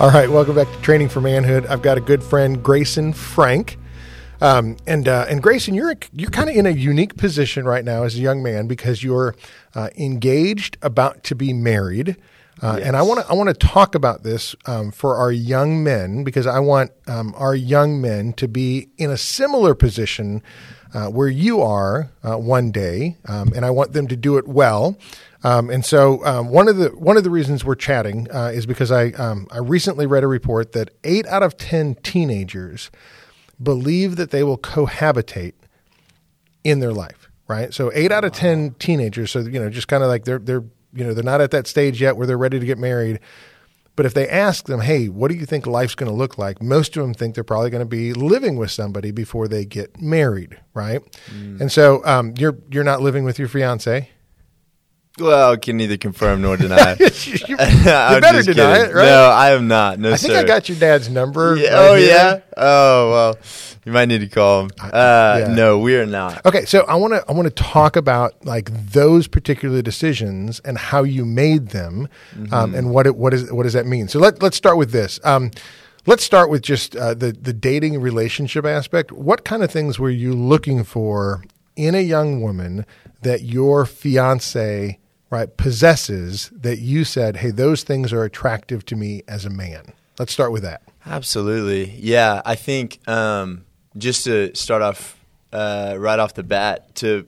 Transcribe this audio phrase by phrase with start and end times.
[0.00, 1.66] All right, welcome back to Training for Manhood.
[1.66, 3.78] I've got a good friend, Grayson Frank.
[4.40, 8.04] Um, and uh, and Grayson, you're you're kind of in a unique position right now
[8.04, 9.34] as a young man because you're
[9.74, 12.16] uh, engaged, about to be married,
[12.62, 12.86] uh, yes.
[12.86, 16.24] and I want to I want to talk about this um, for our young men
[16.24, 20.42] because I want um, our young men to be in a similar position
[20.92, 24.48] uh, where you are uh, one day, um, and I want them to do it
[24.48, 24.96] well.
[25.42, 28.66] Um, and so um, one of the one of the reasons we're chatting uh, is
[28.66, 32.90] because I um, I recently read a report that eight out of ten teenagers
[33.62, 35.54] believe that they will cohabitate
[36.62, 37.28] in their life.
[37.48, 37.72] Right.
[37.72, 39.30] So eight out of ten teenagers.
[39.30, 41.66] So you know, just kind of like they're they're you know they're not at that
[41.66, 43.20] stage yet where they're ready to get married.
[43.96, 46.62] But if they ask them, hey, what do you think life's going to look like?
[46.62, 50.00] Most of them think they're probably going to be living with somebody before they get
[50.00, 51.02] married, right?
[51.26, 51.60] Mm.
[51.60, 54.08] And so um, you're you're not living with your fiance.
[55.20, 56.92] Well, I can neither confirm nor deny.
[56.98, 58.90] you, better deny kidding.
[58.90, 59.06] it, right?
[59.06, 59.98] No, I am not.
[59.98, 61.56] No, I think I got your dad's number.
[61.56, 62.08] Yeah, right oh here.
[62.08, 62.40] yeah.
[62.56, 63.38] Oh well,
[63.84, 64.70] you might need to call him.
[64.80, 65.54] Uh, yeah.
[65.54, 66.44] No, we are not.
[66.46, 70.78] Okay, so I want to I want to talk about like those particular decisions and
[70.78, 72.52] how you made them, mm-hmm.
[72.52, 74.08] um, and what it, what is what does that mean?
[74.08, 75.20] So let let's start with this.
[75.24, 75.50] Um,
[76.06, 79.12] let's start with just uh, the the dating relationship aspect.
[79.12, 81.44] What kind of things were you looking for
[81.76, 82.84] in a young woman
[83.22, 84.98] that your fiance
[85.30, 89.92] right, possesses that you said, hey, those things are attractive to me as a man?
[90.18, 90.82] Let's start with that.
[91.06, 91.92] Absolutely.
[91.98, 92.42] Yeah.
[92.44, 93.64] I think um,
[93.96, 95.16] just to start off
[95.52, 97.26] uh, right off the bat, to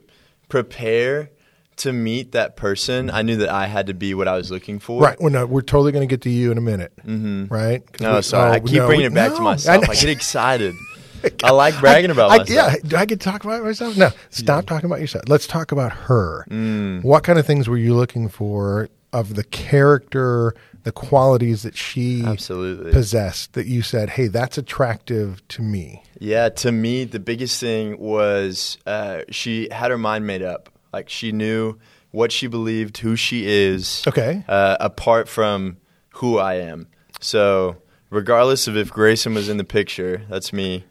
[0.49, 1.31] prepare
[1.77, 4.79] to meet that person, I knew that I had to be what I was looking
[4.79, 5.01] for.
[5.01, 5.21] Right.
[5.21, 6.93] Well, no, we're totally going to get to you in a minute.
[6.99, 7.47] Mm-hmm.
[7.47, 7.83] Right?
[8.01, 8.51] No, sorry.
[8.51, 9.89] Oh, I keep no, bringing it back no, to myself.
[9.89, 10.75] I, I get excited.
[11.45, 12.73] I like bragging I, about I, myself.
[12.75, 13.97] Yeah, do I get to talk about myself?
[13.97, 14.69] No, stop yeah.
[14.69, 15.25] talking about yourself.
[15.29, 16.47] Let's talk about her.
[16.51, 17.03] Mm.
[17.03, 22.25] What kind of things were you looking for of the character, the qualities that she
[22.25, 27.61] absolutely possessed that you said, "Hey, that's attractive to me." Yeah, to me, the biggest
[27.61, 30.71] thing was uh, she had her mind made up.
[30.93, 31.79] Like she knew
[32.11, 34.05] what she believed, who she is.
[34.07, 34.45] Okay.
[34.47, 35.79] Uh, apart from
[36.15, 36.89] who I am.
[37.21, 37.77] So
[38.11, 40.85] regardless of if Grayson was in the picture, that's me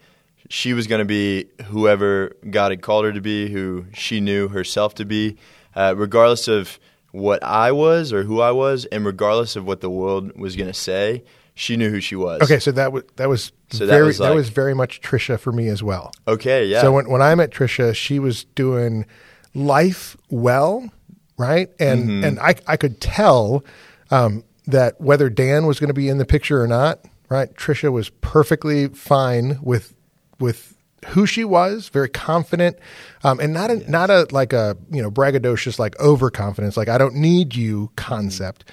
[0.51, 4.50] she was going to be whoever God had called her to be, who she knew
[4.50, 5.38] herself to be,
[5.75, 6.78] uh, regardless of
[7.12, 10.67] what I was or who I was, and regardless of what the world was going
[10.67, 11.23] to say.
[11.53, 12.41] She knew who she was.
[12.41, 15.01] Okay, so that was that was so very that was, like, that was very much
[15.01, 16.12] Trisha for me as well.
[16.28, 16.81] Okay, yeah.
[16.81, 19.06] So when when I met Trisha, she was doing
[19.53, 20.89] life well,
[21.38, 21.69] right?
[21.79, 22.23] And mm-hmm.
[22.23, 23.63] and I I could tell
[24.12, 27.53] um, that whether Dan was going to be in the picture or not, right?
[27.56, 29.94] Trisha was perfectly fine with
[30.41, 30.75] with
[31.07, 32.78] who she was, very confident,
[33.24, 33.90] um, and not a yes.
[33.90, 38.66] not a like a you know braggadocious like overconfidence, like I don't need you concept,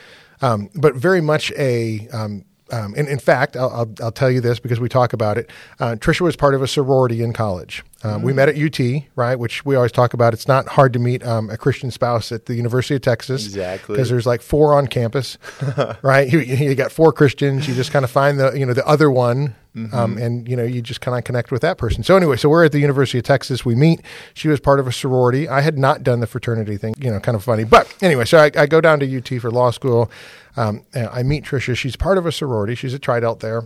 [0.43, 4.43] um, but very much a um, um, and in fact, I'll, I'll, I'll, tell you
[4.43, 5.51] this because we talk about it.
[5.81, 7.83] Uh, Trisha was part of a sorority in college.
[8.05, 8.27] Um, mm-hmm.
[8.27, 9.35] We met at UT, right?
[9.35, 10.33] Which we always talk about.
[10.33, 13.95] It's not hard to meet um, a Christian spouse at the University of Texas, exactly,
[13.95, 15.37] because there's like four on campus,
[16.03, 16.33] right?
[16.33, 17.67] You, you, got four Christians.
[17.67, 19.93] You just kind of find the you know the other one, mm-hmm.
[19.93, 22.05] um, and you know you just kind of connect with that person.
[22.05, 23.65] So anyway, so we're at the University of Texas.
[23.65, 24.01] We meet.
[24.33, 25.49] She was part of a sorority.
[25.49, 26.95] I had not done the fraternity thing.
[26.99, 27.65] You know, kind of funny.
[27.65, 30.09] But anyway, so I, I go down to UT for law school.
[30.57, 31.77] Um, I meet Trisha.
[31.77, 32.77] She's part of a sorority.
[32.77, 33.65] She's a Tri Delt there.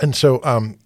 [0.00, 0.78] And so, um,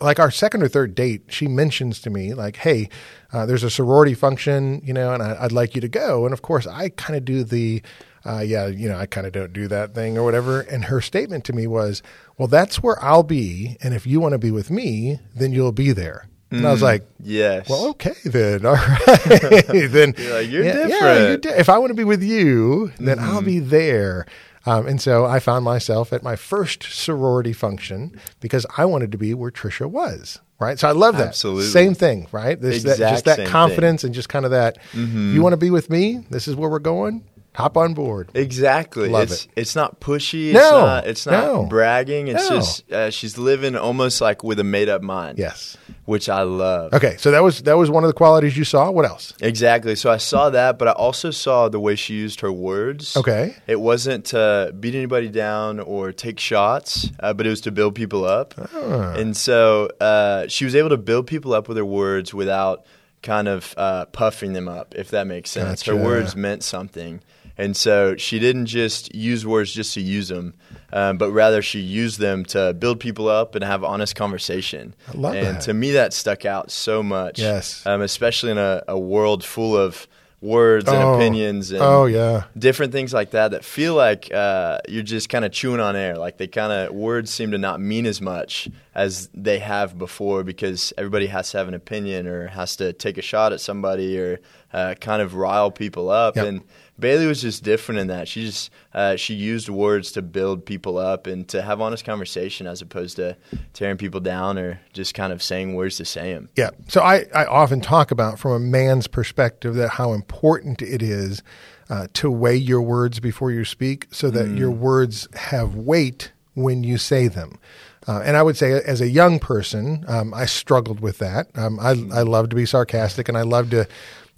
[0.00, 2.88] like our second or third date, she mentions to me, like, hey,
[3.32, 6.24] uh, there's a sorority function, you know, and I, would like you to go.
[6.24, 7.82] And of course, I kind of do the,
[8.24, 10.60] uh, yeah, you know, I kind of don't do that thing or whatever.
[10.60, 12.02] And her statement to me was,
[12.38, 13.76] well, that's where I'll be.
[13.82, 16.26] And if you want to be with me, then you'll be there.
[16.50, 18.66] And mm, I was mm, like, "Yes." Well, okay then.
[18.66, 19.88] All right.
[19.88, 20.90] then you're, like, you're yeah, different.
[20.90, 23.30] Yeah, you're di- if I want to be with you, then mm-hmm.
[23.30, 24.26] I'll be there.
[24.66, 29.18] Um, and so I found myself at my first sorority function because I wanted to
[29.18, 30.40] be where Trisha was.
[30.58, 30.78] Right.
[30.78, 31.28] So I love that.
[31.28, 31.64] Absolutely.
[31.64, 32.60] Same thing, right?
[32.60, 34.08] This, exact that, just that confidence thing.
[34.08, 35.34] and just kind of that, mm-hmm.
[35.34, 36.26] you want to be with me?
[36.28, 37.24] This is where we're going.
[37.54, 38.30] Hop on board.
[38.34, 39.08] Exactly.
[39.08, 39.50] Love it's, it.
[39.56, 40.52] It's not pushy.
[40.52, 40.60] No.
[40.60, 41.66] It's not, it's not no.
[41.66, 42.28] bragging.
[42.28, 42.56] It's no.
[42.56, 45.38] just, uh, she's living almost like with a made up mind.
[45.38, 45.76] Yes.
[46.10, 46.92] which I love.
[46.92, 48.90] Okay, so that was that was one of the qualities you saw.
[48.90, 49.32] What else?
[49.40, 49.94] Exactly.
[49.94, 53.16] So I saw that, but I also saw the way she used her words.
[53.16, 53.54] Okay.
[53.68, 57.94] It wasn't to beat anybody down or take shots, uh, but it was to build
[57.94, 58.54] people up.
[58.74, 59.12] Ah.
[59.12, 62.86] And so uh, she was able to build people up with her words without
[63.22, 65.84] kind of uh, puffing them up, if that makes sense.
[65.84, 67.20] Her words meant something.
[67.58, 70.54] And so she didn't just use words just to use them,
[70.92, 74.94] um, but rather she used them to build people up and have honest conversation.
[75.08, 75.62] I love and that.
[75.62, 77.38] to me, that stuck out so much.
[77.38, 77.84] Yes.
[77.86, 80.06] Um, especially in a, a world full of
[80.42, 81.16] words and Oh.
[81.16, 82.44] opinions and Oh yeah.
[82.56, 86.16] different things like that that feel like uh, you're just kind of chewing on air.
[86.16, 90.42] Like they kind of words seem to not mean as much as they have before
[90.42, 94.18] because everybody has to have an opinion or has to take a shot at somebody
[94.18, 94.40] or
[94.72, 96.36] uh, kind of rile people up.
[96.36, 96.46] Yep.
[96.46, 96.62] And
[97.00, 98.28] Bailey was just different in that.
[98.28, 102.66] She just uh, she used words to build people up and to have honest conversation
[102.66, 103.36] as opposed to
[103.72, 106.48] tearing people down or just kind of saying words to say them.
[106.56, 106.70] Yeah.
[106.88, 111.42] So I, I often talk about from a man's perspective that how important it is
[111.88, 116.84] uh, to weigh your words before you speak so that your words have weight when
[116.84, 117.58] you say them.
[118.06, 121.48] Uh, and I would say, as a young person, um, I struggled with that.
[121.54, 123.86] Um, I, I love to be sarcastic and I love to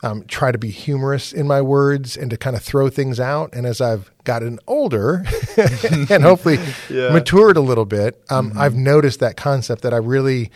[0.03, 3.51] um, try to be humorous in my words and to kind of throw things out.
[3.55, 5.25] And as I've gotten older
[6.11, 6.59] and hopefully
[6.91, 7.13] Yeah.
[7.13, 10.51] matured a little bit, um, I've noticed that concept that I really,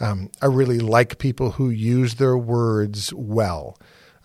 [0.00, 3.76] um, I really like people who use their words well.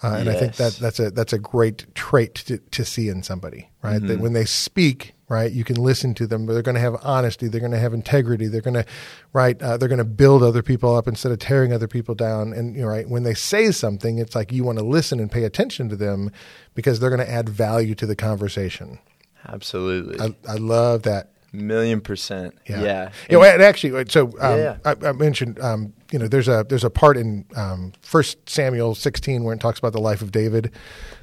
[0.04, 3.24] Uh, and I think that that's a that's a great trait to, to see in
[3.24, 4.02] somebody, right?
[4.02, 6.46] That when they speak, right, you can listen to them.
[6.46, 7.48] They're going to have honesty.
[7.48, 8.48] They're going to have integrity.
[8.48, 8.86] They're going to,
[9.34, 9.60] right?
[9.60, 12.54] Uh, they're going to build other people up instead of tearing other people down.
[12.54, 15.32] And you know, right when they say something, it's like you want to listen and
[15.32, 16.32] pay attention to them
[16.76, 19.00] because they're going to add value to the conversation.
[19.48, 20.20] Absolutely.
[20.20, 22.56] I, I love that Million percent.
[22.68, 23.12] Yeah.
[23.30, 24.78] You know, and actually, so um, Yeah.
[24.86, 28.96] I, I mentioned, um, you know, there's a there's a part in um, First Samuel
[28.96, 30.72] 16 where it talks about the life of David,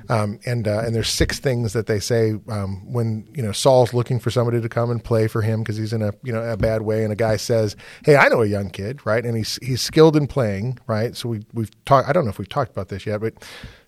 [0.08, 3.94] um, and uh, and there's six things that they say um, when you know Saul's
[3.94, 6.42] looking for somebody to come and play for him because he's in a you know
[6.42, 9.24] a bad way, and a guy says, "Hey, I know a young kid, right?
[9.24, 11.16] And he's he's skilled in playing, right?
[11.16, 12.08] So we we've talked.
[12.08, 13.34] I don't know if we've talked about this yet, but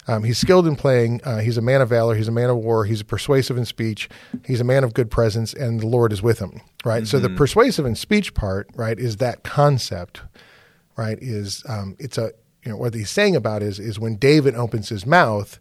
[0.09, 1.21] um, he's skilled in playing.
[1.25, 2.15] Uh, he's a man of valor.
[2.15, 2.85] He's a man of war.
[2.85, 4.09] He's persuasive in speech.
[4.47, 6.61] He's a man of good presence, and the Lord is with him.
[6.85, 7.07] Right.
[7.07, 10.23] So the persuasive in speech part, right, is that concept.
[10.97, 11.19] Right.
[11.21, 12.33] Is um, it's a
[12.65, 15.59] you know what he's saying about is is when David opens his mouth,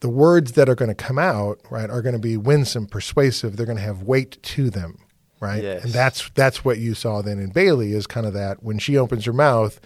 [0.00, 3.56] the words that are going to come out, right, are going to be winsome, persuasive.
[3.56, 4.98] They're going to have weight to them.
[5.40, 5.62] Right.
[5.62, 5.84] Yes.
[5.84, 8.96] And that's that's what you saw then in Bailey is kind of that when she
[8.96, 9.78] opens her mouth.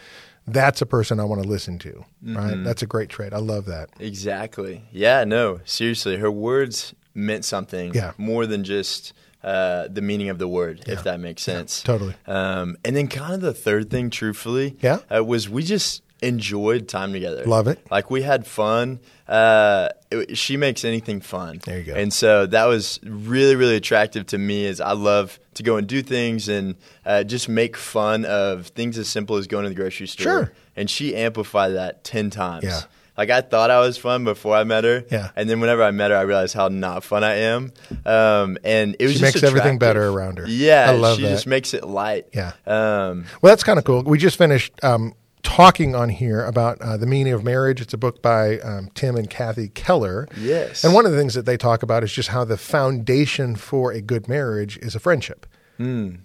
[0.47, 2.57] That's a person I want to listen to, right?
[2.65, 3.33] That's a great trait.
[3.33, 3.91] I love that.
[4.01, 4.85] Exactly.
[4.93, 6.17] Yeah, no, seriously.
[6.17, 8.12] Her words meant something Yeah.
[8.17, 9.12] more than just
[9.45, 11.83] uh, the meaning of the word, if that makes sense.
[11.83, 12.15] totally.
[12.27, 14.99] Um, and then, kind of the third thing, truthfully, Yeah?
[15.15, 17.44] uh, was we just enjoyed time together.
[17.44, 17.78] Love it.
[17.90, 19.00] Like, we had fun.
[19.28, 21.61] Uh, it- she makes anything fun.
[21.64, 21.94] There you go.
[21.94, 24.64] And so that was really, really attractive to me.
[24.67, 26.75] Is I love to go and do things and
[27.06, 30.22] uh, just make fun of things as simple as going to the grocery store.
[30.25, 30.52] Sure.
[30.76, 32.64] And she amplified that ten times.
[32.64, 32.81] Yeah.
[33.19, 35.05] Like I thought I was fun before I met her.
[35.11, 35.31] Yeah.
[35.37, 37.70] And then whenever I met her, I realized how not fun I am.
[38.06, 40.46] Um, and it was She just makes everything better around her.
[40.49, 40.87] Yeah.
[40.88, 41.28] I love she that.
[41.31, 42.28] just makes it light.
[42.32, 42.52] Yeah.
[42.66, 44.02] Um, Well, that's kind of cool.
[44.05, 47.81] We just finished um, talking on here about uh, the meaning of marriage.
[47.81, 50.28] It's a book by um, Tim and Kathy Keller.
[50.38, 50.84] Yes.
[50.84, 53.92] And one of the things that they talk about is just how the foundation for
[53.92, 55.46] a good marriage is a friendship.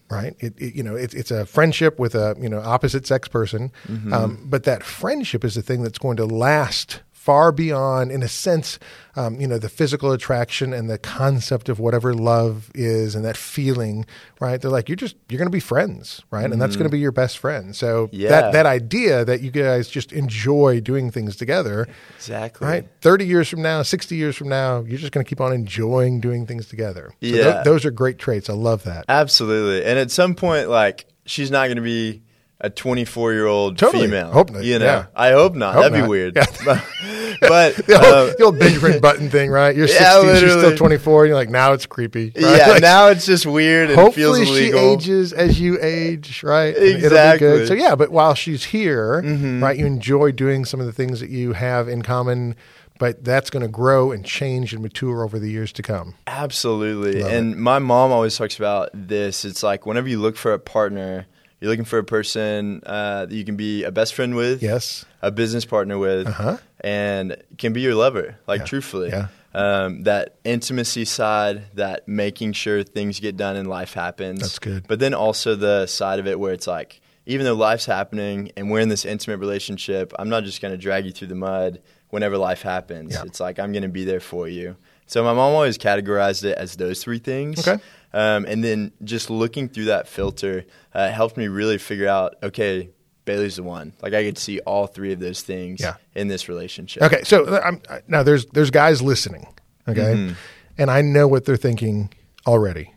[0.10, 3.30] Right, it, it- you know it's it's a friendship with a you know opposite sex
[3.30, 3.72] person,
[4.12, 8.28] um, but that friendship is the thing that's going to last far beyond, in a
[8.28, 8.78] sense,
[9.16, 13.36] um, you know the physical attraction and the concept of whatever love is and that
[13.38, 14.06] feeling.
[14.40, 16.92] Right, they're like you're just you're going to be friends, right, and that's going to
[16.92, 17.76] be your best friend.
[17.76, 18.30] So Yeah.
[18.30, 22.68] that that idea that you guys just enjoy doing things together, exactly.
[22.68, 22.88] right?
[23.02, 26.20] 30 years from now, 60 years from now, you're just going to keep on enjoying
[26.20, 27.12] doing things together.
[27.24, 27.64] So Yeah.
[27.64, 28.50] those are great traits.
[28.50, 29.06] I love that.
[29.08, 29.84] Absolutely.
[29.84, 32.22] And at some point, like, she's not going to be
[32.62, 34.06] a 24 year old Totally.
[34.06, 34.32] female.
[34.32, 34.64] Hope not.
[34.64, 35.06] You know, Yeah.
[35.16, 35.74] I hope not.
[35.74, 36.06] Hope That'd not.
[36.06, 36.36] be weird.
[36.36, 36.46] Yeah.
[37.42, 39.76] but The old, uh, the old Benjamin Button thing, right?
[39.76, 42.32] You're 60, Yeah, she's still 24, and you're like, now it's creepy.
[42.36, 42.58] Right?
[42.58, 46.74] yeah, Like, now it's just weird and feels hopefully she ages as you age, right?
[46.76, 47.48] And It'll be Exactly.
[47.48, 47.68] good.
[47.68, 49.62] So yeah, but while she's here, Mm-hmm.
[49.64, 52.56] right, you enjoy doing some of the things that you have in common,
[53.00, 56.16] but that's going to grow and change and mature over the years to come.
[56.28, 57.22] Absolutely.
[57.22, 59.44] Love and my mom always talks about this.
[59.44, 61.26] It's like whenever you look for a partner,
[61.66, 65.04] you're looking for a person uh, that you can be a best friend with, Yes.
[65.24, 66.58] a business partner with, Uh-huh.
[66.82, 68.66] and can be your lover, like Yeah.
[68.66, 69.10] truthfully.
[69.10, 69.28] Yeah.
[69.56, 74.42] Um, that intimacy side, that making sure things get done and life happens.
[74.42, 74.86] That's good.
[74.88, 78.70] But then also the side of it where it's like even though life's happening and
[78.70, 81.80] we're in this intimate relationship, I'm not just going to drag you through the mud
[82.12, 83.14] whenever life happens.
[83.16, 83.24] Yeah.
[83.26, 84.76] It's like I'm going to be there for you.
[85.08, 87.66] So my mom always categorized it as those three things.
[87.68, 87.82] Okay.
[88.16, 92.90] Um, and then just looking through that filter uh, helped me really figure out, okay,
[93.26, 93.92] Bailey's the one.
[94.02, 95.96] Like I could see all three of those things Yeah.
[96.14, 97.04] in this relationship.
[97.04, 99.48] Okay, so uh, I'm, I- now there's there's guys listening,
[99.88, 100.34] okay, Mm-hmm.
[100.78, 102.10] and I know what they're thinking
[102.48, 102.94] already.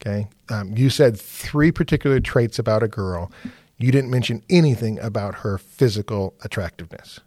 [0.00, 3.32] Okay, um, you said three particular traits about a girl.
[3.78, 7.18] You didn't mention anything about her physical attractiveness.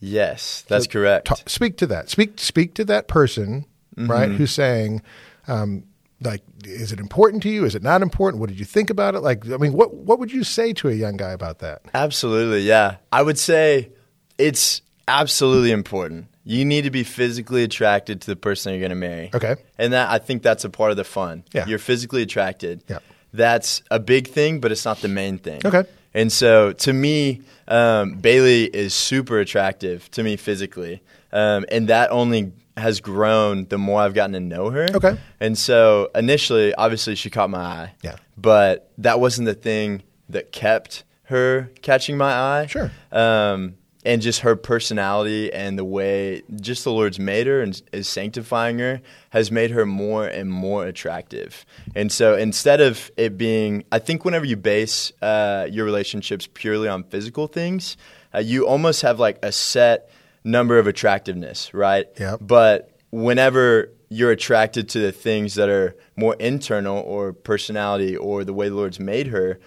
[0.00, 1.26] Yes, that's correct.
[1.28, 2.10] Ta- speak to that.
[2.10, 3.66] Speak speak to that person,
[3.96, 4.10] Mm-hmm.
[4.10, 4.28] right?
[4.30, 5.02] Who's saying,
[5.46, 5.84] um,
[6.24, 7.64] like, is it important to you?
[7.64, 8.40] Is it not important?
[8.40, 9.20] What did you think about it?
[9.20, 11.82] Like, I mean, what what would you say to a young guy about that?
[11.94, 12.96] Absolutely, yeah.
[13.12, 13.90] I would say
[14.38, 16.28] it's absolutely important.
[16.44, 19.30] You need to be physically attracted to the person you're going to marry.
[19.32, 19.56] Okay.
[19.78, 21.44] And that I think that's a part of the fun.
[21.52, 21.66] Yeah.
[21.66, 22.84] You're physically attracted.
[22.88, 22.98] Yeah.
[23.32, 25.60] That's a big thing, but it's not the main thing.
[25.64, 25.84] Okay.
[26.12, 31.02] And so to me, um, Bailey is super attractive to me physically.
[31.32, 34.88] Um, and that only has grown the more I've gotten to know her.
[34.94, 35.18] Okay.
[35.40, 37.94] And so initially, obviously, she caught my eye.
[38.02, 38.16] Yeah.
[38.36, 42.66] But that wasn't the thing that kept her catching my eye.
[42.66, 42.90] Sure.
[43.12, 48.06] Um, and just her personality and the way just the Lord's made her and is
[48.06, 49.00] sanctifying her
[49.30, 51.64] has made her more and more attractive.
[51.94, 56.86] And so instead of it being, I think whenever you base uh, your relationships purely
[56.86, 57.96] on physical things,
[58.34, 60.10] uh, you almost have like a set
[60.44, 62.06] number of attractiveness, right?
[62.20, 62.40] Yep.
[62.42, 68.52] But whenever you're attracted to the things that are more internal or personality or the
[68.52, 69.58] way the Lord's made her,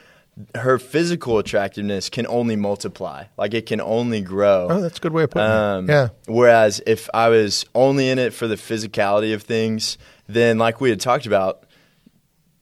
[0.55, 3.23] her physical attractiveness can only multiply.
[3.37, 4.67] Like it can only grow.
[4.69, 5.93] Oh, that's a good way of putting Um, it.
[5.93, 6.09] Yeah.
[6.27, 10.91] Whereas if I was only in it for the physicality of things, then like we
[10.91, 11.63] had talked about,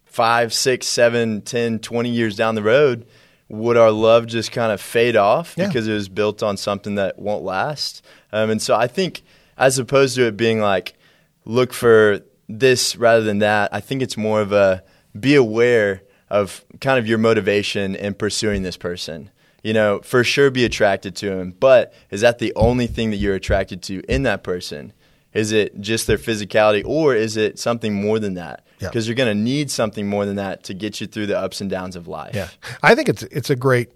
[0.05, 3.05] five, six, seven, ten, twenty years down the road,
[3.49, 5.67] would our love just kind of fade off Yeah.
[5.67, 8.03] because it was built on something that won't last?
[8.33, 9.21] Um, and so I think,
[9.57, 10.95] as opposed to it being like,
[11.45, 14.83] look for this rather than that, I think it's more of a
[15.19, 19.29] be aware of kind of your motivation in pursuing this person.
[19.63, 23.17] You know, for sure be attracted to him, but is that the only thing that
[23.17, 24.93] you're attracted to in that person?
[25.33, 28.63] Is it just their physicality or is it something more than that?
[28.89, 31.61] Because you're going to need something more than that to get you through the ups
[31.61, 32.35] and downs of life.
[32.35, 32.49] Yeah,
[32.83, 33.89] I think it's it's a great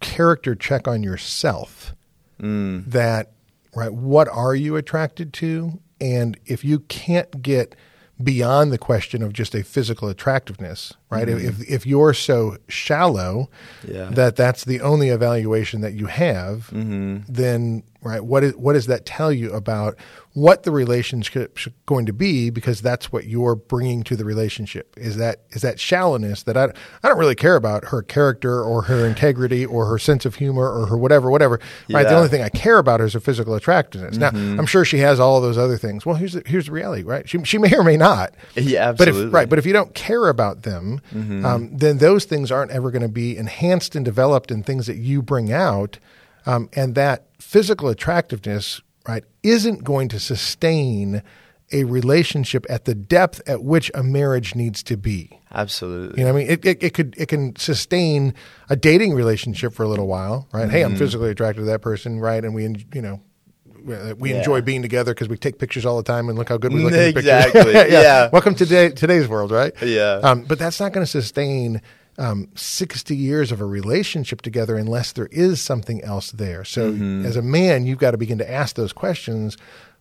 [0.00, 1.94] character check on yourself.
[2.40, 2.84] Mm.
[2.86, 3.32] That
[3.74, 7.74] right, what are you attracted to, and if you can't get
[8.22, 11.28] beyond the question of just a physical attractiveness, right?
[11.28, 13.50] If if you're so shallow
[13.82, 13.94] Mm-hmm.
[13.94, 14.10] Yeah.
[14.10, 17.18] that that's the only evaluation that you have, Mm-hmm.
[17.28, 19.96] then right, what is what does that tell you about
[20.34, 22.50] what the relationship is going to be?
[22.50, 24.94] Because that's what you're bringing to the relationship.
[24.96, 26.64] Is that is that shallowness that I
[27.02, 30.68] I don't really care about her character or her integrity or her sense of humor
[30.70, 31.58] or her whatever whatever.
[31.90, 34.16] Right, the only thing I care about is her physical attractiveness.
[34.16, 36.04] Now I'm sure she has all those other things.
[36.06, 37.28] Well, here's the, here's the reality, right?
[37.28, 38.34] She she may or may not.
[38.54, 39.28] Yeah, But absolutely.
[39.28, 40.97] if right, but if you don't care about them,
[41.44, 44.96] um, then those things aren't ever going to be enhanced and developed in things that
[44.96, 45.98] you bring out,
[46.46, 51.22] um, and that physical attractiveness, right, isn't going to sustain
[51.70, 55.38] a relationship at the depth at which a marriage needs to be.
[55.52, 56.18] Absolutely.
[56.18, 58.32] You know, what I mean, it, it, it could it can sustain
[58.70, 60.70] a dating relationship for a little while, right?
[60.70, 60.98] Hey, I'm Mm-hmm.
[60.98, 62.42] physically attracted to that person, right?
[62.42, 62.62] And we,
[62.94, 63.20] you know,
[63.84, 64.38] we- we Yeah.
[64.38, 66.82] enjoy being together because we take pictures all the time and look how good we
[66.82, 66.92] look.
[66.92, 67.24] in the pictures.
[67.26, 68.28] Exactly, yeah.
[68.32, 69.72] Welcome to today, today's world, right?
[69.82, 70.20] Yeah.
[70.22, 71.80] Um, but that's not going to sustain
[72.18, 76.64] um, 60 years of a relationship together unless there is something else there.
[76.64, 77.24] So Mm-hmm.
[77.24, 79.56] as a man, you've got to begin to ask those questions.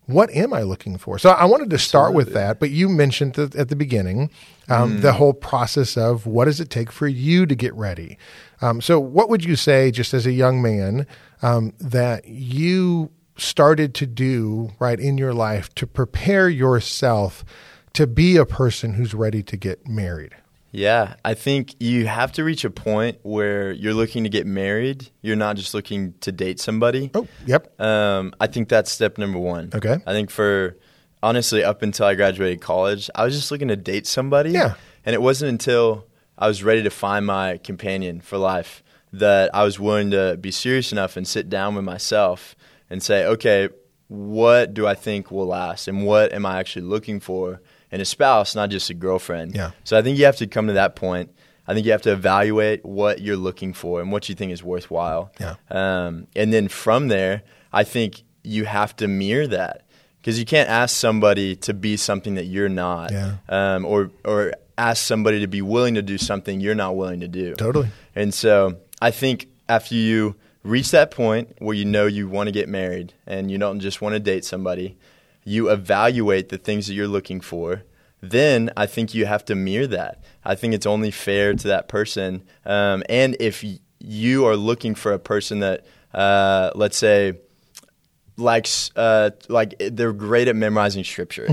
[0.07, 1.19] What am I looking for?
[1.19, 4.31] So I wanted to start with that, but you mentioned at the beginning
[4.69, 5.01] um, Mm.
[5.01, 8.17] the whole process of what does it take for you to get ready.
[8.62, 11.05] Um, so what would you say, just as a young man,
[11.43, 17.46] um, that you started to do right in your life to prepare yourself
[17.94, 20.36] to be a person who's ready to get married?
[20.72, 25.10] Yeah, I think you have to reach a point where you're looking to get married.
[25.22, 27.10] You're not just looking to date somebody.
[27.15, 27.79] Oh, yep.
[27.79, 29.72] Um, I think that's step number one.
[29.74, 29.98] Okay.
[30.06, 30.77] I think for
[31.24, 34.51] honestly, up until I graduated college, I was just looking to date somebody.
[34.51, 34.75] Yeah.
[35.06, 36.06] And it wasn't until
[36.38, 40.51] I was ready to find my companion for life that I was willing to be
[40.51, 42.56] serious enough and sit down with myself
[42.89, 43.70] and say, okay,
[44.08, 45.88] what do I think will last?
[45.88, 49.56] And what am I actually looking for in a spouse, not just a girlfriend?
[49.56, 49.72] Yeah.
[49.84, 51.32] So I think you have to come to that point.
[51.67, 54.63] I think you have to evaluate what you're looking for and what you think is
[54.63, 55.32] worthwhile.
[55.39, 55.56] Yeah.
[55.70, 59.86] Um, and then from there, I think you have to mirror that
[60.22, 63.36] because you can't ask somebody to be something that you're not, Yeah.
[63.50, 67.27] um, or or ask somebody to be willing to do something you're not willing to
[67.27, 67.56] do.
[67.56, 67.89] Totally.
[68.15, 70.36] And so I think after you
[70.67, 74.01] reach that point where you know you want to get married and you don't just
[74.01, 74.97] want to date somebody,
[75.43, 77.83] you evaluate the things that you're looking for.
[78.21, 80.24] Then I think you have to mirror that.
[80.43, 82.43] I think it's only fair to that person.
[82.65, 83.63] Um, and if
[84.00, 87.39] you are looking for a person that, uh, let's say,
[88.36, 91.47] likes uh, like they're great at memorizing scripture,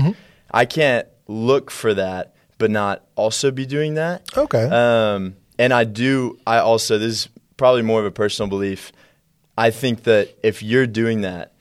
[0.51, 4.23] I can't look for that, but not also be doing that.
[4.37, 4.63] Okay.
[4.63, 6.37] Um, and I do.
[6.45, 8.91] I also this is probably more of a personal belief.
[9.57, 11.53] I think that if you're doing that,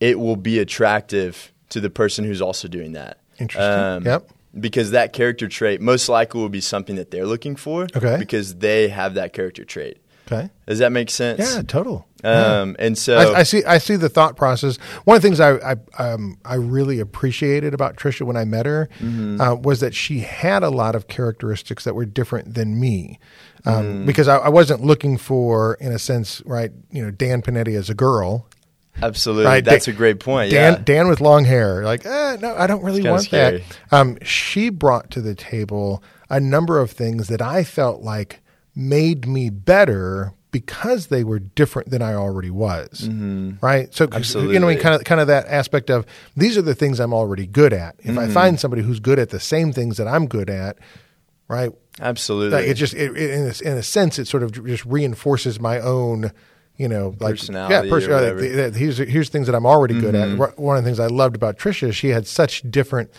[0.00, 3.20] it will be attractive to the person who's also doing that.
[3.38, 4.04] Interesting.
[4.10, 4.30] Yep.
[4.58, 7.86] Because that character trait most likely will be something that they're looking for.
[7.94, 8.16] Okay.
[8.18, 9.98] Because they have that character trait.
[10.26, 10.48] okay.
[10.66, 11.54] Does that make sense?
[11.54, 12.06] Yeah, total.
[12.24, 12.60] Yeah.
[12.62, 13.62] Um, and so I, I see.
[13.64, 14.78] I see the thought process.
[15.04, 18.64] One of the things I I, um, I really appreciated about Trisha when I met
[18.66, 19.40] her Mm-hmm.
[19.40, 23.20] uh, was that she had a lot of characteristics that were different than me.
[23.66, 24.06] Um, Mm.
[24.06, 26.70] Because I, I wasn't looking for, in a sense, right?
[26.92, 28.46] You know, Dan Panetti as a girl.
[29.02, 30.50] absolutely, Right, that's Dan- a great point.
[30.52, 30.82] Dan, yeah.
[30.84, 31.82] Dan with long hair.
[31.84, 33.64] Like, eh, no, I don't really want scary.
[33.90, 33.94] that.
[34.00, 38.40] Um, she brought to the table a number of things that I felt like
[38.74, 43.06] made me better because they were different than I already was.
[43.60, 43.92] Right.
[43.94, 46.06] So, 'cause, you know, I mean, kind of, kind of that aspect of
[46.36, 47.96] these are the things I'm already good at.
[47.98, 50.78] If I find somebody who's good at the same things that I'm good at,
[51.48, 52.58] right, Absolutely.
[52.58, 55.58] like it just it, it, in, a, in a sense it sort of just reinforces
[55.58, 56.30] my own
[56.76, 58.40] you know like Personality yeah or uh, whatever.
[58.40, 60.42] th- th- here's here's things that I'm already good Mm-hmm.
[60.42, 63.10] at one of the things I loved about Trisha she had such different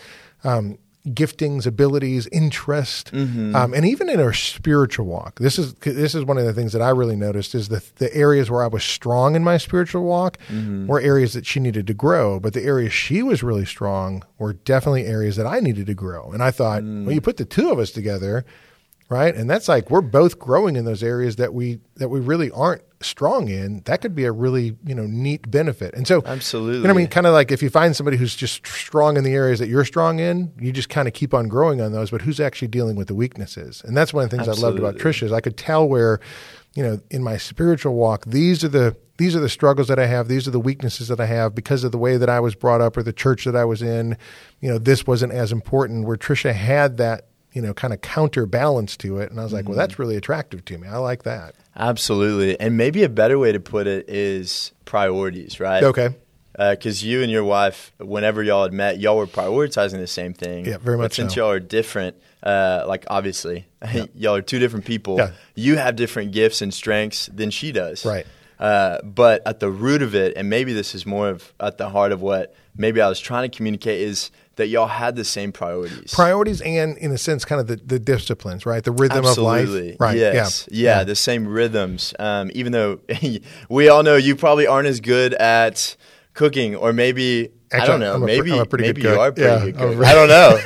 [0.44, 3.56] um, giftings abilities interest Mm-hmm.
[3.56, 6.72] um, and even in her spiritual walk this is this is one of the things
[6.72, 10.04] that I really noticed is the the areas where I was strong in my spiritual
[10.04, 10.86] walk Mm-hmm.
[10.86, 14.52] were areas that she needed to grow but the areas she was really strong were
[14.52, 17.06] definitely areas that I needed to grow and I thought Mm.
[17.06, 18.44] well you put the two of us together
[19.08, 19.34] right?
[19.34, 22.82] And that's like we're both growing in those areas that we that we really aren't
[23.00, 23.80] strong in.
[23.84, 25.94] That could be a really you know neat benefit.
[25.94, 26.22] And so
[26.78, 27.06] you know i mean?
[27.08, 29.84] Kind of like if you find somebody who's just strong in the areas that you're
[29.84, 32.96] strong in you just kind of keep on growing on those but who's actually dealing
[32.96, 33.82] with the weaknesses?
[33.84, 35.12] And that's one of the things i loved about Absolutely.
[35.12, 36.20] trisha is i could tell where
[36.74, 40.06] you know in my spiritual walk these are the these are the struggles that i
[40.06, 42.54] have these are the weaknesses that i have because of the way that i was
[42.54, 44.16] brought up or the church that i was in.
[44.60, 46.06] You know this wasn't as important.
[46.06, 49.64] Where trisha had that you know kind of counterbalance to it and i was like
[49.64, 49.70] Mm-hmm.
[49.72, 52.58] well that's really attractive to me i like that Absolutely.
[52.58, 55.84] And maybe a better way to put it is priorities, right?
[55.84, 56.08] okay
[56.58, 60.64] Because you and your wife, whenever y'all had met, y'all were prioritizing the same thing.
[60.66, 61.42] Yeah, very But much Since so.
[61.42, 63.66] y'all are different, uh, like obviously,
[64.16, 65.18] y'all are two different people.
[65.18, 65.30] Yeah.
[65.54, 68.04] You have different gifts and strengths than she does.
[68.04, 68.26] Right.
[68.58, 71.90] Uh, but at the root of it, and maybe this is more of at the
[71.90, 75.50] heart of what maybe I was trying to communicate, is that y'all had the same
[75.50, 76.12] priorities.
[76.12, 79.92] priorities and in a sense kind of the, the disciplines right the rhythm Absolutely.
[79.92, 80.68] of life right Yes.
[80.70, 81.04] yeah Yeah.
[81.04, 82.12] The same rhythms.
[82.18, 83.00] Um, even though
[83.70, 85.96] we all know you probably aren't as good at
[86.34, 88.14] cooking, or maybe I don't know.
[88.14, 89.98] I'm maybe a pretty maybe good you are pretty Yeah, good cook.
[89.98, 90.58] re- I don't know.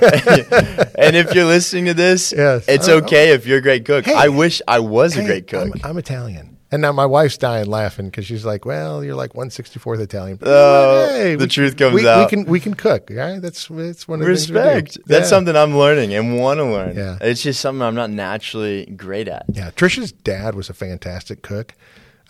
[0.99, 2.65] and if you're listening to this, Yes.
[2.69, 4.05] it's I'm- okay if you're a great cook.
[4.05, 4.15] Hey.
[4.15, 5.73] I wish I was a great cook.
[5.83, 6.59] I'm, I'm Italian.
[6.73, 11.07] And now my wife's dying laughing because she's like, "Well, you're like 164th Italian." Oh,
[11.11, 12.25] Hey, the we- truth comes we, out.
[12.25, 13.11] We can we can cook.
[13.13, 13.41] Right?
[13.41, 14.95] That's that's one of the Respect.
[14.95, 15.07] Things.
[15.07, 15.29] That's Yeah.
[15.37, 16.97] something I'm learning and want to learn.
[16.97, 17.19] Yeah.
[17.21, 19.45] It's just something I'm not naturally great at.
[19.53, 21.75] Yeah, Trisha's dad was a fantastic cook.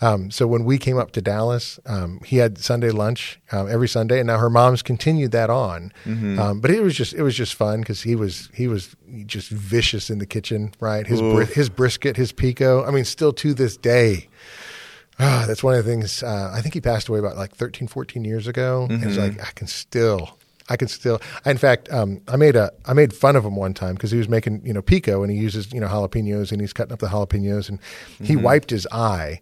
[0.01, 3.87] Um, so when we came up to Dallas, um, he had Sunday lunch um, every
[3.87, 5.93] Sunday, and now her mom's continued that on.
[6.05, 6.39] Mm-hmm.
[6.39, 9.49] Um, but it was just it was just fun because he was he was just
[9.49, 11.07] vicious in the kitchen, right?
[11.07, 12.83] His bri- his brisket, his pico.
[12.85, 14.27] I mean, still to this day.
[15.19, 16.23] Ah, that's one of the things.
[16.23, 18.87] Uh, I think he passed away about like 13, 14 years ago.
[18.89, 19.37] And it's Mm-hmm.
[19.37, 20.37] like I can still,
[20.69, 21.21] I can still.
[21.45, 24.17] In fact, um, I made a I made fun of him one time because he
[24.17, 26.99] was making you know pico and he uses you know jalapenos and he's cutting up
[26.99, 27.79] the jalapenos and
[28.21, 28.43] he Mm-hmm.
[28.43, 29.39] wiped his eye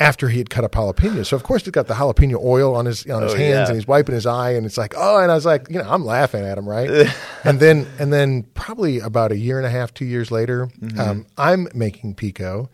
[0.00, 1.26] after he had cut up jalapenos.
[1.26, 3.66] So of course he's got the jalapeno oil on his on his Oh, hands yeah.
[3.66, 5.88] and he's wiping his eye and it's like oh and I was like you know
[5.88, 6.90] I'm laughing at him right
[7.44, 10.98] and then and then probably about a year and a half two years later Mm-hmm.
[11.00, 12.70] um, I'm making pico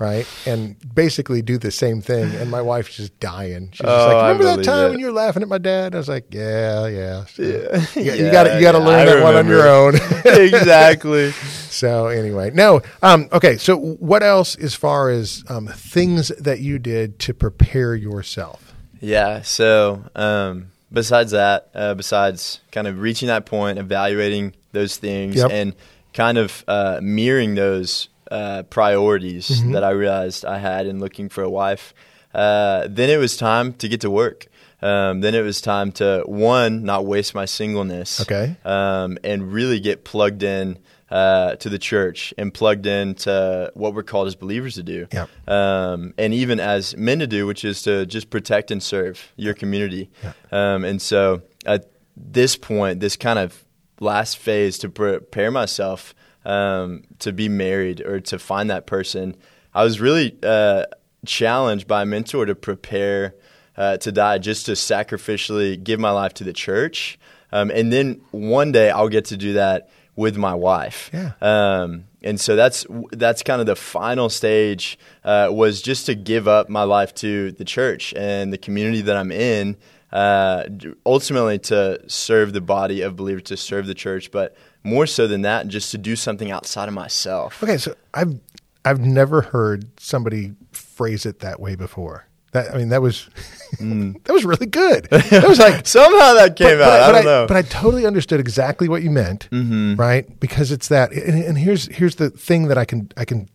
[0.00, 0.26] right?
[0.46, 2.34] And basically do the same thing.
[2.34, 3.68] And my wife's just dying.
[3.70, 4.90] She's just Oh, like, "Remember that time it.
[4.90, 7.52] when you were laughing at my dad?" I was like, "Yeah, yeah." So, Yeah.
[7.52, 7.60] You,
[8.04, 9.68] got- you Yeah, got to you got to yeah, learn I that one on your
[9.68, 9.94] own.
[10.24, 11.30] exactly.
[11.32, 12.80] so anyway, no.
[13.02, 13.56] Um, okay.
[13.56, 18.74] So what else as far as um, things that you did to prepare yourself?
[19.00, 19.42] Yeah.
[19.42, 25.50] So, um, besides that, uh, besides kind of reaching that point, evaluating those things, Yep.
[25.50, 25.74] and
[26.12, 29.72] kind of uh, mirroring those uh, priorities Mm-hmm.
[29.72, 31.94] that I realized I had in looking for a wife,
[32.34, 34.46] uh, then it was time to get to work.
[34.82, 38.20] Um, then it was time to one not waste my singleness.
[38.22, 38.56] Okay.
[38.64, 40.78] Um, and really get plugged in
[41.10, 45.06] uh, to the church and plugged in to what we're called as believers to do,
[45.12, 45.26] Yeah.
[45.48, 49.52] um, and even as men to do, which is to just protect and serve your
[49.54, 50.08] community.
[50.52, 53.64] Um, and so at this point, this kind of
[53.98, 59.36] last phase to prepare myself um, to be married or to find that person,
[59.74, 60.86] I was really uh,
[61.26, 63.34] challenged by a mentor to prepare
[63.76, 67.18] uh, to die, just to sacrificially give my life to the church.
[67.52, 71.10] Um, and then one day I'll get to do that with my wife.
[71.12, 71.32] Yeah.
[71.40, 76.46] Um, and so that's that's kind of the final stage uh, was just to give
[76.46, 79.76] up my life to the church and the community that I'm in.
[80.12, 80.64] Uh,
[81.06, 85.42] ultimately, to serve the body of believers, to serve the church, but more so than
[85.42, 87.62] that, just to do something outside of myself.
[87.62, 88.38] Okay, so I've
[88.84, 92.26] I've never heard somebody phrase it that way before.
[92.52, 93.28] That I mean, that was
[93.80, 95.04] that was really good.
[95.10, 97.00] That was like Somehow that came but, out.
[97.00, 97.46] but I don't know.
[97.46, 99.94] But I totally understood exactly what you meant, Mm-hmm.
[99.96, 100.40] right?
[100.40, 103.48] Because it's that, and, and here's here's the thing that I can I can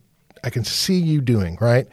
[0.44, 1.86] I can see you doing, right?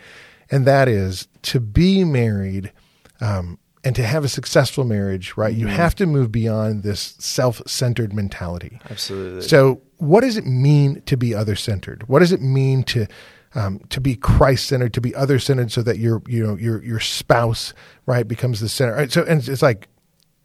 [0.52, 2.72] And that is to be married,
[3.20, 5.52] um, and to have a successful marriage, right?
[5.52, 5.62] Mm-hmm.
[5.62, 8.80] You have to move beyond this self-centered mentality.
[8.90, 9.42] Absolutely.
[9.42, 12.08] So, what does it mean to be other-centered?
[12.08, 13.08] What does it mean to
[13.56, 17.74] um, to be Christ-centered, to be other-centered, so that your you know your your spouse
[18.06, 18.96] right becomes the center?
[18.96, 19.12] Right?
[19.12, 19.88] So, and it's like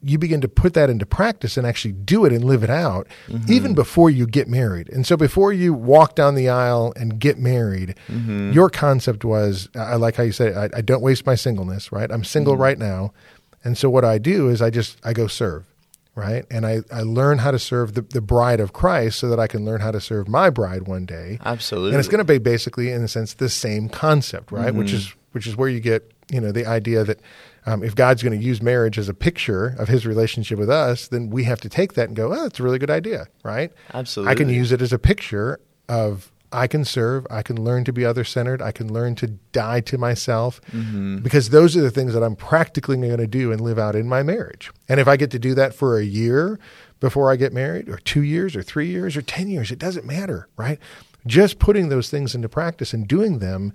[0.01, 3.07] you begin to put that into practice and actually do it and live it out,
[3.27, 3.51] mm-hmm.
[3.51, 4.89] even before you get married.
[4.89, 8.51] And so, before you walk down the aisle and get married, mm-hmm.
[8.51, 11.91] your concept was I like how you say I, I don't waste my singleness.
[11.91, 12.11] Right?
[12.11, 12.63] I'm single mm-hmm.
[12.63, 13.13] right now,
[13.63, 15.65] and so what I do is I just I go serve
[16.15, 16.45] right?
[16.51, 19.47] And I, I learn how to serve the, the bride of Christ so that I
[19.47, 21.39] can learn how to serve my bride one day.
[21.45, 21.91] Absolutely.
[21.91, 24.73] And it's going to be basically, in a sense, the same concept, right?
[24.73, 27.19] Which is which is where you get you know the idea that
[27.65, 31.07] um, if God's going to use marriage as a picture of His relationship with us,
[31.07, 33.71] then we have to take that and go, oh, that's a really good idea, right?
[33.93, 34.31] Absolutely.
[34.31, 37.93] I can use it as a picture of I can serve, I can learn to
[37.93, 40.59] be other centered, I can learn to die to myself,
[41.21, 44.07] because those are the things that I'm practically going to do and live out in
[44.09, 44.71] my marriage.
[44.87, 46.59] And if I get to do that for a year
[46.99, 50.05] before I get married, or two years, or three years, or 10 years, it doesn't
[50.05, 50.79] matter, right?
[51.27, 53.71] Just putting those things into practice and doing them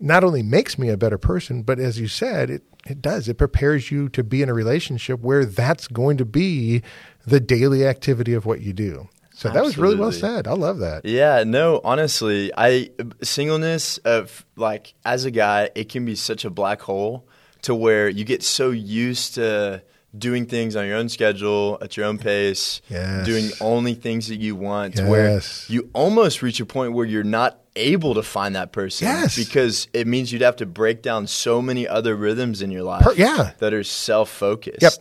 [0.00, 3.28] not only makes me a better person, but as you said, it, it does.
[3.28, 6.82] It prepares you to be in a relationship where that's going to be
[7.26, 9.08] the daily activity of what you do.
[9.38, 10.48] So that was really well said.
[10.48, 11.04] I love that.
[11.04, 12.90] Yeah, no, honestly, I
[13.22, 17.28] singleness of like as a guy, it can be such a black hole
[17.62, 19.80] to where you get so used to
[20.16, 23.26] doing things on your own schedule at your own pace, Yes.
[23.26, 27.22] doing only things that you want, to where you almost reach a point where you're
[27.24, 29.36] not able to find that person Yes.
[29.36, 33.04] because it means you'd have to break down so many other rhythms in your life
[33.04, 33.52] Per- yeah.
[33.58, 34.82] that are self-focused.
[34.82, 34.92] Yep.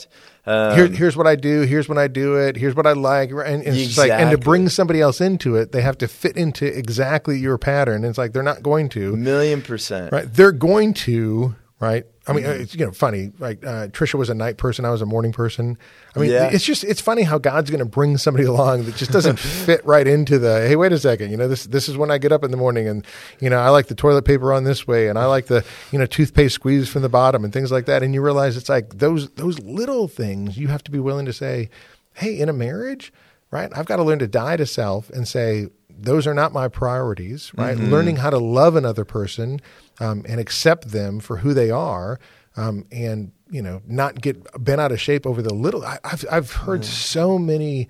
[0.45, 1.61] Um, Here, here's what I do.
[1.61, 2.55] Here's when I do it.
[2.55, 3.31] Here's what I like.
[3.31, 6.37] And, and it's like, and to bring somebody else into it, they have to fit
[6.37, 7.95] into exactly your pattern.
[7.97, 9.15] And it's like they're not going to.
[9.17, 10.11] million percent.
[10.13, 10.31] right?
[10.31, 12.05] They're going to, right?
[12.27, 12.61] I mean, Mm-hmm.
[12.61, 13.31] it's you know funny.
[13.39, 15.77] Like uh, Trisha was a night person, I was a morning person.
[16.15, 16.49] I mean, Yeah.
[16.51, 19.85] it's just it's funny how God's going to bring somebody along that just doesn't fit
[19.85, 20.67] right into the.
[20.67, 21.31] Hey, wait a second.
[21.31, 23.05] You know this this is when I get up in the morning, and
[23.39, 25.99] you know I like the toilet paper on this way, and I like the you
[25.99, 28.03] know toothpaste squeeze from the bottom, and things like that.
[28.03, 31.33] And you realize it's like those those little things you have to be willing to
[31.33, 31.69] say,
[32.13, 33.13] hey, in a marriage,
[33.51, 33.71] right?
[33.75, 35.67] I've got to learn to die to self and say
[35.99, 37.77] those are not my priorities, right?
[37.77, 39.59] Learning how to love another person
[39.99, 42.19] um, and accept them for who they are,
[42.55, 45.83] um, and you know, not get bent out of shape over the little.
[45.85, 47.87] I, I've I've heard so many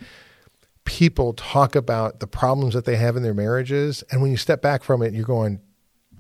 [0.86, 4.62] people talk about the problems that they have in their marriages, and when you step
[4.62, 5.60] back from it, you're going,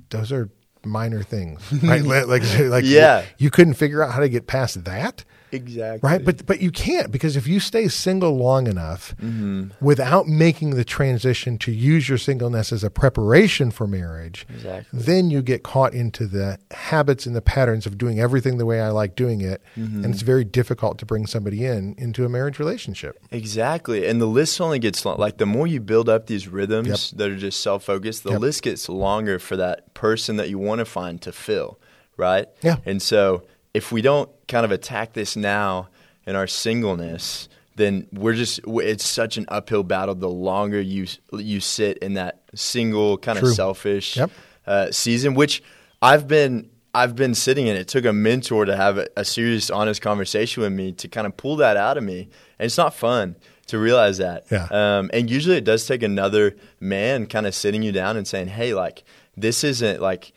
[0.09, 0.49] those are
[0.83, 2.01] minor things, right?
[2.03, 3.25] like like, like Yeah.
[3.37, 6.07] you couldn't figure out how to get past that Exactly.
[6.09, 9.69] right but but you can't because if you stay single long enough Mm-hmm.
[9.85, 14.99] without making the transition to use your singleness as a preparation for marriage Exactly.
[14.99, 18.81] then you get caught into the habits and the patterns of doing everything the way
[18.81, 20.03] I like doing it Mm-hmm.
[20.03, 24.05] and it's very difficult to bring somebody in into a marriage relationship Exactly.
[24.07, 25.17] And the list only gets long.
[25.17, 28.39] Like the more you build up these rhythms that are just self focused, the Yep.
[28.41, 31.79] list gets longer for that person that you want to find to fill.
[32.17, 32.47] Right?
[32.61, 32.77] Yeah.
[32.85, 33.43] And so
[33.77, 35.89] if we don't kind of attack this now
[36.25, 41.59] in our singleness, then we're just it's such an uphill battle the longer you you
[41.59, 43.49] sit in that single kind True.
[43.49, 44.31] of selfish Yep.
[44.65, 45.61] uh, season which
[46.01, 49.69] I've been I've been sitting in it took a mentor to have a, a serious
[49.69, 52.21] honest conversation with me to kind of pull that out of me
[52.57, 53.35] and it's not fun
[53.67, 54.67] to realize that Yeah.
[54.71, 58.47] um, and usually it does take another man kind of sitting you down and saying
[58.47, 59.03] hey like
[59.35, 60.33] this isn't like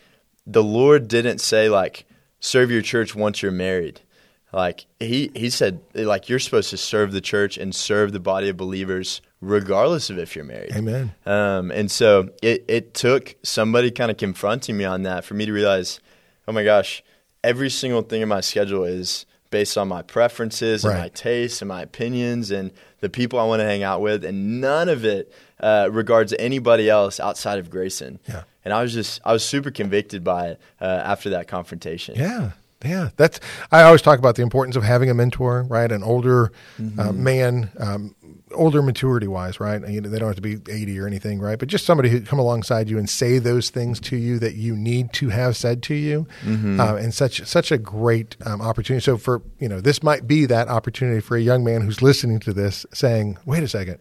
[0.47, 2.05] the Lord didn't say like
[2.41, 4.01] serve your church once you're married
[4.53, 8.49] like he he said like you're supposed to serve the church and serve the body
[8.49, 10.73] of believers regardless of if you're married.
[10.75, 11.15] Amen.
[11.25, 15.47] Um, and so it it took somebody kind of confronting me on that for me
[15.47, 16.01] to realize,
[16.49, 17.03] oh my gosh,
[17.45, 21.01] every single thing in my schedule is based on my preferences and Right.
[21.03, 24.61] my tastes and my opinions and the people I want to hang out with, and
[24.61, 28.19] none of it uh, regards anybody else outside of Grayson.
[28.29, 28.43] Yeah.
[28.65, 32.17] And I was just I was super convicted by it uh, after that confrontation.
[32.17, 32.53] Yeah.
[32.85, 33.41] Yeah, that's.
[33.71, 35.93] I always talk about the importance of having a mentor, right?
[35.93, 36.51] An older
[36.99, 38.15] uh, man, um,
[38.53, 39.87] older maturity wise, right?
[39.87, 41.59] You know, they don't have to be eighty or anything, right?
[41.59, 44.75] But just somebody who come alongside you and say those things to you that you
[44.75, 49.05] need to have said to you, uh, and such such a great um, opportunity.
[49.05, 52.41] So for you know, this might be that opportunity for a young man who's listening
[52.41, 53.99] to this, saying, "Wait a second,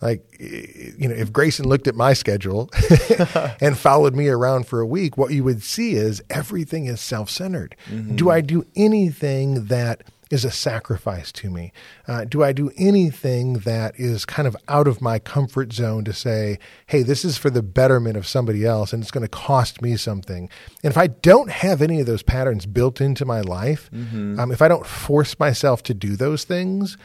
[0.00, 2.70] like you know if grayson looked at my schedule
[3.60, 7.76] and followed me around for a week what you would see is everything is self-centered.
[8.16, 11.72] Do i do anything that is a sacrifice to me?
[12.06, 16.12] Uh, do i do anything that is kind of out of my comfort zone to
[16.12, 19.82] say hey this is for the betterment of somebody else and it's going to cost
[19.82, 20.48] me something
[20.82, 24.62] and if i don't have any of those patterns built into my life um, if
[24.62, 26.96] i don't force myself to do those things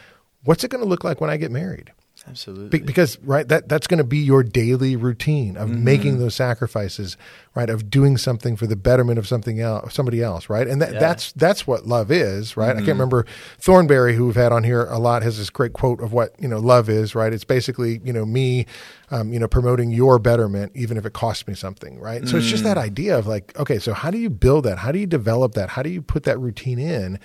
[0.43, 1.91] what's it going to look like when i get married
[2.27, 2.79] Absolutely.
[2.79, 5.83] be- because right that that's going to be your daily routine of mm-hmm.
[5.83, 7.17] making those sacrifices
[7.53, 10.67] right of doing something for the betterment of something else somebody else right?
[10.67, 10.99] And that, Yeah.
[10.99, 12.69] that's that's what love is right?
[12.69, 12.91] I can't mm-hmm.
[12.91, 13.25] remember
[13.59, 16.47] thornberry who we've had on here a lot has this great quote of what you
[16.47, 17.31] know love is right?
[17.31, 18.65] It's basically you know me
[19.11, 22.27] um, you know promoting your betterment even if it costs me something right?
[22.27, 22.67] So it's just mm.
[22.67, 24.79] that idea of like okay so how do you build that?
[24.79, 25.69] How do you develop that?
[25.69, 27.19] How do you put that routine in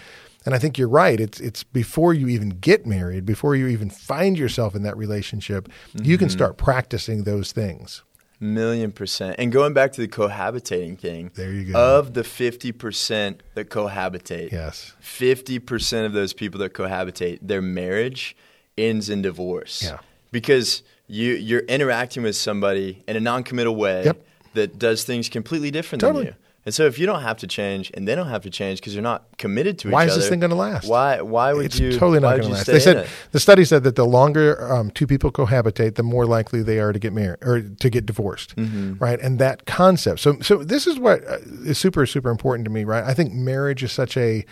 [0.47, 1.21] and I think you're right.
[1.21, 5.69] It's it's before you even get married, before you even find yourself in that relationship,
[5.95, 6.37] you can mm-hmm.
[6.37, 8.03] start practicing those things.
[8.43, 9.37] Million percent.
[9.39, 11.99] And going back to the cohabitating thing, There you go.
[11.99, 14.95] Of the 50% that cohabitate, Yes.
[15.03, 18.35] 50% of those people that cohabitate, their marriage
[18.79, 19.83] ends in divorce.
[19.83, 19.99] Yeah.
[20.33, 24.25] Because you, you're interacting with somebody in a non committal way Yep.
[24.55, 26.25] that does things completely different Totally.
[26.25, 26.39] than you.
[26.67, 28.95] And so if you don't have to change and they don't have to change because
[28.95, 30.11] you're not committed to Why each other.
[30.11, 30.87] Why is this thing gonna last?
[30.87, 31.93] Why, why would It's you?
[31.93, 32.67] totally not going to last.
[32.67, 36.63] They said the study said that the longer um, two people cohabitate, the more likely
[36.63, 38.95] they are to get married or to get divorced, Mm-hmm.
[39.03, 39.19] right?
[39.21, 40.21] And that concept.
[40.21, 43.05] So, so this is what uh, super, super important to me, right?
[43.05, 44.45] I think marriage is such a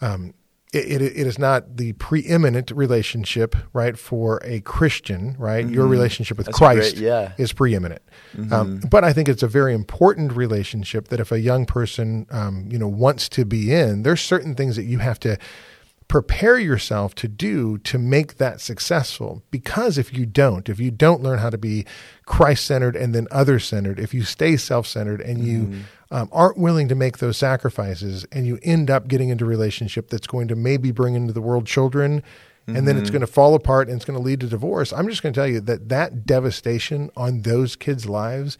[0.00, 0.32] um,
[0.72, 5.66] it, it, it is not the preeminent relationship, right, for a Christian, right?
[5.68, 6.50] Your relationship with Mm-hmm.
[6.50, 7.32] That's Christ great- yeah.
[7.38, 8.02] is preeminent.
[8.52, 12.68] Um, but I think it's a very important relationship that if a young person, um,
[12.70, 15.36] you know, wants to be in, there's certain things that you have to
[16.10, 19.44] prepare yourself to do to make that successful.
[19.52, 21.86] Because if you don't, if you don't learn how to be
[22.26, 26.58] Christ centered and then other centered, if you stay self centered and you um, aren't
[26.58, 30.48] willing to make those sacrifices and you end up getting into a relationship that's going
[30.48, 32.24] to maybe bring into the world children
[32.66, 34.92] and then it's going to fall apart and it's going to lead to divorce.
[34.92, 38.58] I'm just going to tell you that that devastation on those kids' lives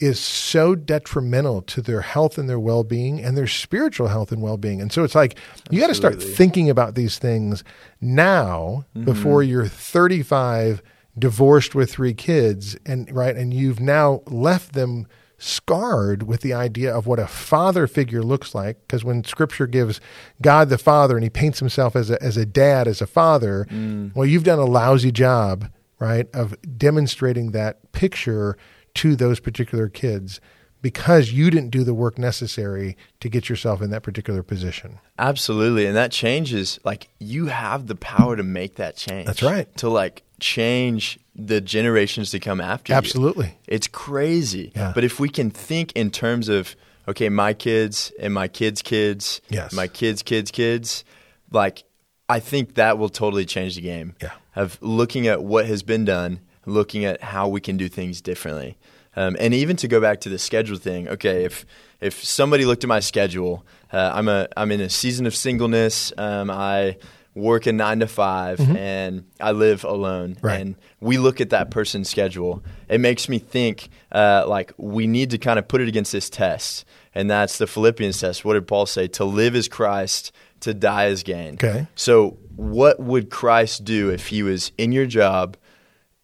[0.00, 4.80] is so detrimental to their health and their well-being and their spiritual health and well-being.
[4.80, 5.38] And so it's like
[5.70, 7.62] you got to start thinking about these things
[8.00, 9.04] now mm-hmm.
[9.04, 10.82] before you're 35
[11.16, 15.06] divorced with three kids and right and you've now left them
[15.38, 18.80] scarred with the idea of what a father figure looks like.
[18.82, 20.00] Because when scripture gives
[20.42, 23.66] God the father and he paints himself as a as a dad as a father
[23.70, 24.14] mm.
[24.14, 28.56] well you've done a lousy job right of demonstrating that picture
[28.94, 30.40] to those particular kids
[30.82, 34.98] because you didn't do the work necessary to get yourself in that particular position.
[35.18, 35.86] Absolutely.
[35.86, 39.26] And that changes like you have the power to make that change.
[39.26, 39.74] That's right.
[39.78, 42.96] To like change the generations to come after you.
[42.98, 43.56] Absolutely.
[43.66, 44.72] It's crazy.
[44.76, 44.92] Yeah.
[44.94, 46.76] But if we can think in terms of
[47.08, 49.72] okay, my kids and my kids' kids, Yes.
[49.72, 51.04] my kids' kids' kids,
[51.50, 51.84] like
[52.28, 54.14] I think that will totally change the game.
[54.22, 54.32] Yeah.
[54.54, 58.76] Of looking at what has been done, looking at how we can do things differently.
[59.16, 61.64] Um, and even to go back to the schedule thing, okay, if
[62.00, 66.12] if somebody looked at my schedule, uh, I'm a I'm in a season of singleness.
[66.18, 66.96] Um, I
[67.34, 70.36] work a nine to 5 and I live alone.
[70.36, 70.46] Mm-hmm.
[70.46, 70.60] Right.
[70.60, 72.62] And we look at that person's schedule.
[72.88, 76.30] It makes me think uh, like we need to kind of put it against this
[76.30, 78.44] test, and that's the Philippians test.
[78.44, 79.08] What did Paul say?
[79.08, 81.54] To live is Christ, to die is gain.
[81.54, 81.86] Okay.
[81.94, 85.56] So, what would Christ do if he was in your job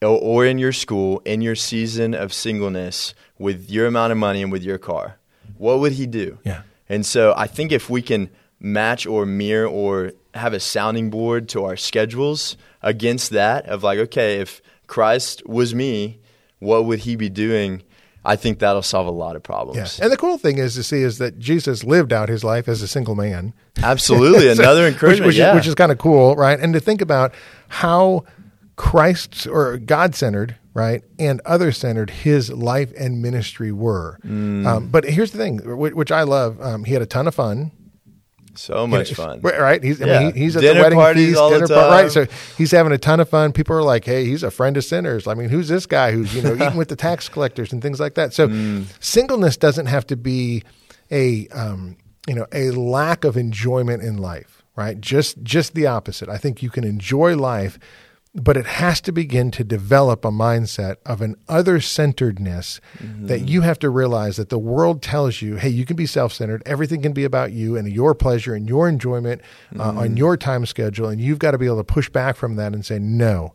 [0.03, 4.51] or, in your school, in your season of singleness, with your amount of money and
[4.51, 5.19] with your car?
[5.59, 6.39] What would he do?
[6.45, 6.63] Yeah.
[6.89, 11.49] And so, I think if we can match or mirror or have a sounding board
[11.51, 16.19] to our schedules against that, of like, okay, if Christ was me,
[16.61, 17.83] what would he be doing?
[18.25, 19.99] I think that'll solve a lot of problems.
[19.99, 20.05] Yeah.
[20.05, 22.83] And the cool thing is to see is that Jesus lived out his life as
[22.83, 23.55] a single man.
[23.83, 24.47] Absolutely.
[24.55, 25.27] So- Another which, encouragement.
[25.27, 25.51] which, yeah.
[25.51, 26.59] is, which is kind of cool, right?
[26.61, 27.33] And to think about
[27.69, 28.25] how
[28.81, 34.19] Christ or God centered, right, and other centered his life and ministry were.
[34.25, 34.67] Mm.
[34.67, 36.59] Um, but here's the thing, wh- which I love.
[36.63, 37.73] Um, he had a ton of fun.
[38.55, 39.41] so much fun.
[39.43, 39.83] Right?
[39.83, 40.19] He's, I Yeah.
[40.21, 41.91] mean, he's at Dinner the wedding parties feast, all the dinner par- time.
[42.05, 42.11] right?
[42.11, 42.27] So
[42.59, 43.53] he's having a ton of fun.
[43.53, 46.35] People are like, "Hey, he's a friend of sinners." I mean, who's this guy who's
[46.35, 48.33] you know eating with the tax collectors and things like that?
[48.33, 48.87] So Mm.
[48.99, 50.63] singleness doesn't have to be
[51.11, 55.01] a um, you know a lack of enjoyment in life, right?
[55.01, 56.29] Just just the opposite.
[56.31, 57.79] I think you can enjoy life.
[58.33, 62.81] But it has to begin to develop a mindset of an other centeredness
[63.27, 66.33] that you have to realize that the world tells you, hey, you can be self
[66.33, 66.63] centered.
[66.65, 69.41] Everything can be about you and your pleasure and your enjoyment
[69.77, 71.09] uh, on your time schedule.
[71.09, 73.53] And you've got to be able to push back from that and say, no,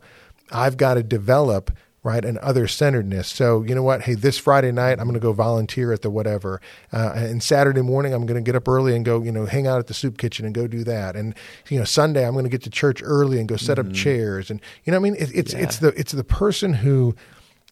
[0.52, 1.70] I've got to develop
[2.06, 4.02] right And other centeredness so you know what?
[4.02, 6.60] Hey this friday night i'm going to go volunteer at the whatever.
[6.92, 9.66] Uh, and saturday morning i'm going to get up early and go you know hang
[9.66, 11.16] out at the soup kitchen and go do that.
[11.16, 11.34] And
[11.68, 14.50] you know sunday i'm going to get to church early and go set up chairs.
[14.50, 15.20] And you know what i mean?
[15.20, 17.14] It, it's it's the it's the person who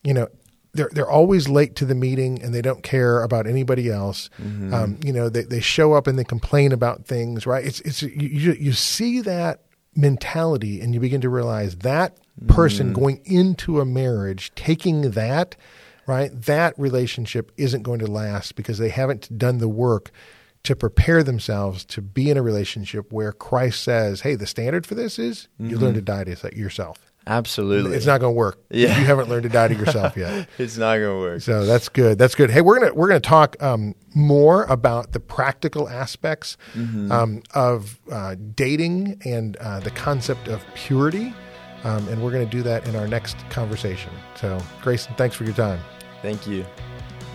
[0.03, 0.29] you know
[0.75, 4.29] they're they're always late to the meeting and they don't care about anybody else.
[4.75, 7.47] Um, you know, they they show up and they complain about things.
[7.47, 7.64] Right?
[7.64, 9.62] It's it's you, you see that
[9.94, 12.18] mentality and you begin to realize that
[12.49, 15.57] person going into a marriage taking that
[16.07, 20.11] right that relationship isn't going to last because they haven't done the work
[20.64, 24.94] to prepare themselves to be in a relationship where Christ says, "Hey, the standard for
[24.94, 27.97] this is you learn to die to yourself." Absolutely.
[27.97, 28.59] It's not going to work.
[28.70, 28.99] Yeah.
[28.99, 30.47] You haven't learned to die to yourself yet.
[30.59, 31.40] It's not going to work.
[31.40, 32.18] So that's good.
[32.18, 32.51] That's good.
[32.51, 38.37] Hey, we're gonna we're gonna talk um, more about the practical aspects um, of uh,
[38.55, 41.35] dating and uh, the concept of purity,
[41.85, 44.11] um, and we're gonna do that in our next conversation.
[44.35, 45.81] So, Grayson, thanks for your time.
[46.23, 46.64] Thank you.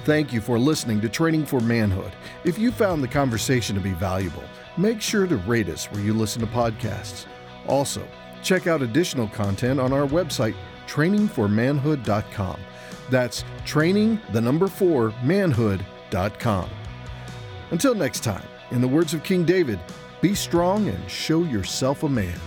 [0.05, 2.11] Thank you for listening to Training for Manhood.
[2.43, 4.43] If you found the conversation to be valuable,
[4.77, 7.25] make sure to rate us where you listen to podcasts.
[7.67, 8.05] Also,
[8.41, 10.55] check out additional content on our website,
[10.87, 12.59] training4manhood.com.
[13.09, 16.69] That's training, the number four, manhood.com.
[17.71, 19.79] Until next time, in the words of King David,
[20.21, 22.39] be strong and show yourself a man.